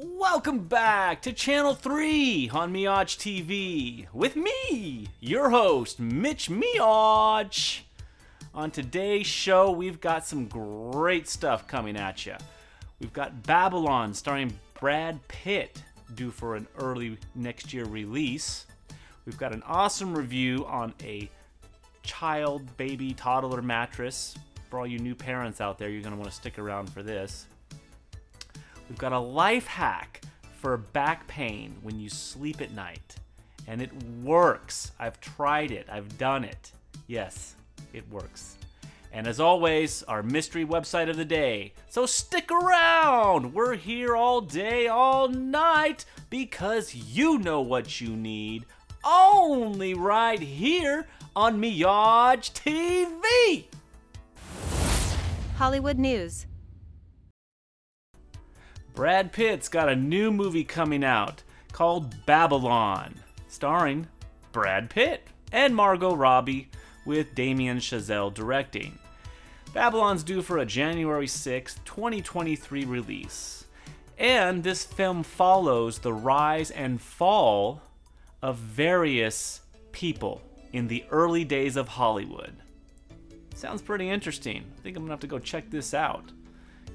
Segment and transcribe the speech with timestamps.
[0.00, 7.80] Welcome back to Channel 3 on Meyotch TV with me, your host, Mitch Meyotch.
[8.54, 12.36] On today's show, we've got some great stuff coming at you.
[13.00, 15.82] We've got Babylon starring Brad Pitt,
[16.14, 18.66] due for an early next year release.
[19.26, 21.28] We've got an awesome review on a
[22.04, 24.36] child, baby, toddler mattress.
[24.70, 27.02] For all you new parents out there, you're going to want to stick around for
[27.02, 27.46] this.
[28.88, 30.22] We've got a life hack
[30.60, 33.16] for back pain when you sleep at night.
[33.66, 33.90] And it
[34.22, 34.92] works.
[34.98, 36.72] I've tried it, I've done it.
[37.06, 37.54] Yes,
[37.92, 38.56] it works.
[39.12, 41.72] And as always, our mystery website of the day.
[41.88, 43.54] So stick around!
[43.54, 48.66] We're here all day, all night, because you know what you need.
[49.04, 53.64] Only right here on Meyotch TV!
[55.56, 56.46] Hollywood News.
[58.98, 63.14] Brad Pitt's got a new movie coming out called Babylon,
[63.46, 64.08] starring
[64.50, 66.68] Brad Pitt and Margot Robbie,
[67.06, 68.98] with Damien Chazelle directing.
[69.72, 73.66] Babylon's due for a January 6, 2023 release.
[74.18, 77.80] And this film follows the rise and fall
[78.42, 79.60] of various
[79.92, 82.56] people in the early days of Hollywood.
[83.54, 84.64] Sounds pretty interesting.
[84.76, 86.32] I think I'm gonna have to go check this out.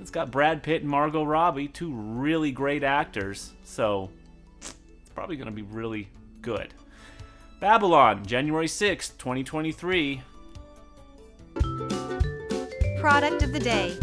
[0.00, 4.10] It's got Brad Pitt and Margot Robbie, two really great actors, so
[4.60, 4.74] it's
[5.14, 6.08] probably gonna be really
[6.42, 6.74] good.
[7.60, 10.20] Babylon, January 6th, 2023.
[13.00, 13.96] Product of the day.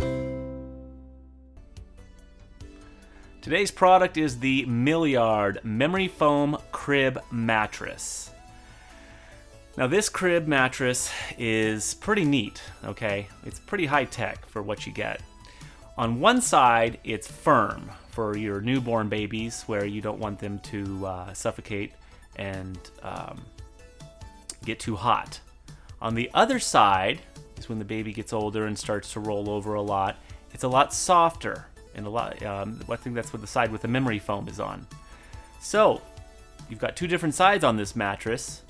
[3.41, 8.31] Today's product is the Milliard Memory Foam Crib Mattress.
[9.75, 13.27] Now, this crib mattress is pretty neat, okay?
[13.45, 15.21] It's pretty high tech for what you get.
[15.97, 21.05] On one side, it's firm for your newborn babies, where you don't want them to
[21.05, 21.93] uh, suffocate
[22.35, 23.43] and um,
[24.65, 25.39] get too hot.
[26.01, 27.21] On the other side
[27.57, 30.17] is when the baby gets older and starts to roll over a lot.
[30.51, 32.43] It's a lot softer and a lot.
[32.43, 34.87] Um, I think that's what the side with the memory foam is on.
[35.61, 36.01] So
[36.69, 38.63] you've got two different sides on this mattress,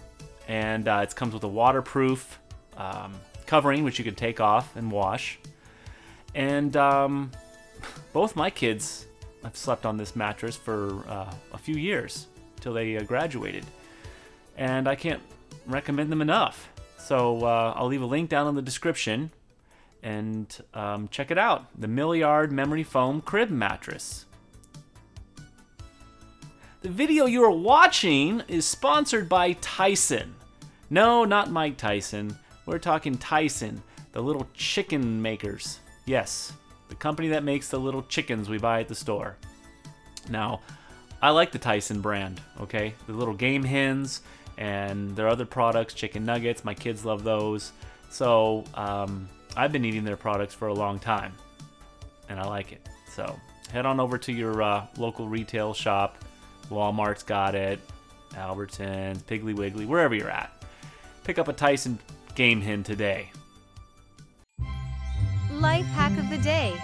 [0.50, 2.40] and uh, it comes with a waterproof
[2.75, 3.13] um,
[3.45, 5.40] covering which you can take off and wash.
[6.35, 7.31] And um,
[8.11, 9.05] both my kids
[9.44, 12.27] have slept on this mattress for uh, a few years
[12.59, 13.66] till they uh, graduated,
[14.57, 15.22] and I can't
[15.66, 16.69] recommend them enough.
[16.97, 19.31] So uh, I'll leave a link down in the description
[20.01, 24.25] and um, check it out the Milliard Memory Foam Crib Mattress.
[26.81, 30.35] The video you are watching is sponsored by Tyson.
[30.89, 32.38] No, not Mike Tyson.
[32.66, 35.79] We're talking Tyson, the little chicken makers.
[36.06, 36.53] Yes,
[36.90, 39.38] the company that makes the little chickens we buy at the store.
[40.30, 40.62] Now,
[41.22, 42.94] I like the Tyson brand, okay?
[43.08, 44.22] The little game hens
[44.58, 47.72] and their other products, chicken nuggets, my kids love those.
[48.09, 51.34] So, um, I've been eating their products for a long time,
[52.28, 52.88] and I like it.
[53.08, 53.40] So
[53.72, 56.18] head on over to your uh, local retail shop.
[56.70, 57.80] Walmart's got it,
[58.31, 60.64] Albertsons, Piggly Wiggly, wherever you're at.
[61.24, 62.00] Pick up a Tyson
[62.35, 63.30] game hen today.
[65.53, 66.75] Life hack of the day.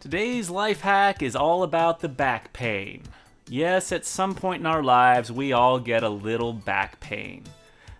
[0.00, 3.02] Today's life hack is all about the back pain.
[3.48, 7.44] Yes, at some point in our lives, we all get a little back pain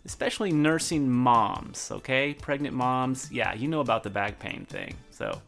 [0.05, 2.35] especially nursing moms, okay?
[2.35, 4.95] Pregnant moms, yeah, you know about the back pain thing.
[5.11, 5.41] So,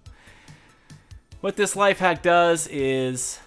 [1.40, 3.38] what this life hack does is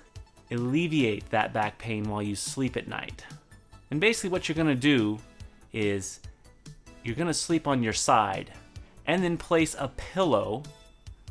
[0.52, 3.26] alleviate that back pain while you sleep at night.
[3.90, 5.18] And basically, what you're gonna do
[5.74, 6.20] is
[7.04, 8.52] you're gonna sleep on your side
[9.08, 10.64] and then place a pillow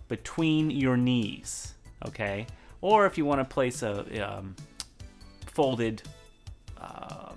[0.09, 1.75] between your knees,
[2.07, 2.47] okay?
[2.81, 4.57] Or if you wanna place a um,
[5.47, 6.03] folded
[6.81, 7.33] uh,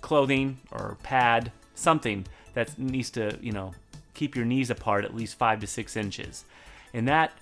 [0.00, 3.72] clothing or pad, something that needs to, you know,
[4.14, 6.44] keep your knees apart at least five to six inches.
[6.92, 7.32] And that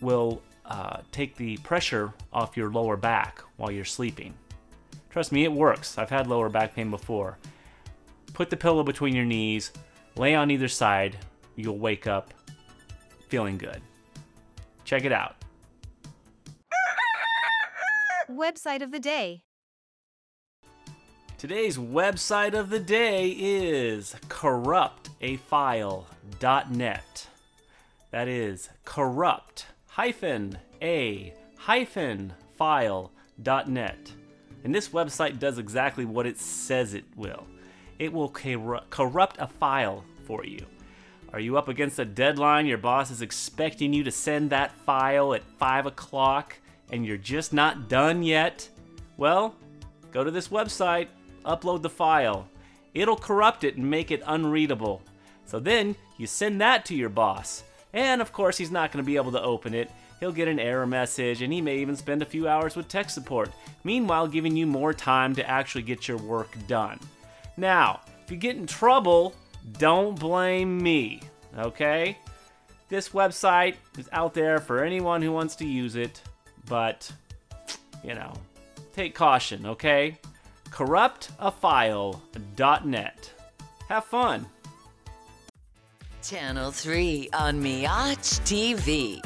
[0.00, 4.34] will uh, take the pressure off your lower back while you're sleeping.
[5.10, 5.98] Trust me, it works.
[5.98, 7.36] I've had lower back pain before.
[8.32, 9.70] Put the pillow between your knees,
[10.16, 11.18] lay on either side,
[11.56, 12.32] you'll wake up
[13.28, 13.82] feeling good.
[14.84, 15.36] Check it out.
[18.30, 19.44] Website of the day.
[21.38, 27.26] Today's website of the day is corruptafile.net.
[28.10, 34.12] That is corrupt hyphen a hyphen file.net.
[34.64, 37.46] And this website does exactly what it says it will.
[37.98, 40.64] It will corrupt a file for you.
[41.32, 42.66] Are you up against a deadline?
[42.66, 46.56] Your boss is expecting you to send that file at 5 o'clock
[46.90, 48.68] and you're just not done yet?
[49.16, 49.54] Well,
[50.10, 51.08] go to this website,
[51.44, 52.48] upload the file.
[52.92, 55.00] It'll corrupt it and make it unreadable.
[55.46, 57.64] So then you send that to your boss.
[57.94, 59.90] And of course, he's not going to be able to open it.
[60.20, 63.10] He'll get an error message and he may even spend a few hours with tech
[63.10, 63.50] support,
[63.84, 67.00] meanwhile, giving you more time to actually get your work done.
[67.62, 69.36] Now, if you get in trouble,
[69.78, 71.20] don't blame me,
[71.56, 72.18] okay?
[72.88, 76.20] This website is out there for anyone who wants to use it,
[76.66, 77.08] but,
[78.02, 78.32] you know,
[78.96, 80.18] take caution, okay?
[80.70, 83.32] Corruptafile.net.
[83.88, 84.46] Have fun.
[86.24, 89.22] Channel 3 on Meyotch TV.